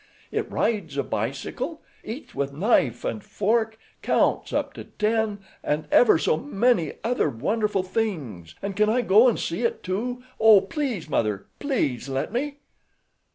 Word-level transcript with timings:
It 0.31 0.49
rides 0.49 0.97
a 0.97 1.03
bicycle, 1.03 1.83
eats 2.03 2.33
with 2.33 2.53
knife 2.53 3.05
and 3.05 3.23
fork, 3.23 3.77
counts 4.01 4.51
up 4.51 4.73
to 4.73 4.85
ten, 4.85 5.41
and 5.63 5.87
ever 5.91 6.17
so 6.17 6.37
many 6.37 6.93
other 7.03 7.29
wonderful 7.29 7.83
things, 7.83 8.55
and 8.63 8.75
can 8.75 8.89
I 8.89 9.01
go 9.03 9.27
and 9.29 9.39
see 9.39 9.61
it 9.61 9.83
too? 9.83 10.23
Oh, 10.39 10.61
please, 10.61 11.07
Mother—please 11.07 12.09
let 12.09 12.33
me." 12.33 12.55